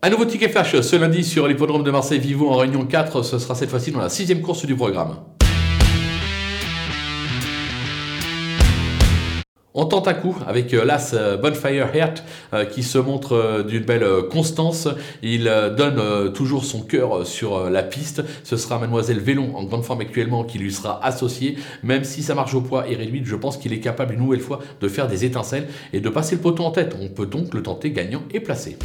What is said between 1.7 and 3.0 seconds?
de Marseille-Vivo en réunion